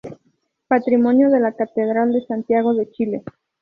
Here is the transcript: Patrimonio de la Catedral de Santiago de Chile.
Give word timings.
Patrimonio 0.67 1.29
de 1.29 1.39
la 1.39 1.51
Catedral 1.51 2.11
de 2.11 2.25
Santiago 2.25 2.73
de 2.73 2.89
Chile. 2.89 3.23